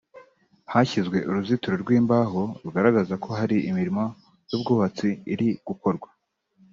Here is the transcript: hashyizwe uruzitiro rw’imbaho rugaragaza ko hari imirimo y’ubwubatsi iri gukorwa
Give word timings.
hashyizwe 0.71 1.17
uruzitiro 1.29 1.75
rw’imbaho 1.83 2.41
rugaragaza 2.63 3.13
ko 3.23 3.29
hari 3.39 3.57
imirimo 3.69 4.03
y’ubwubatsi 4.49 5.09
iri 5.33 5.49
gukorwa 5.67 6.07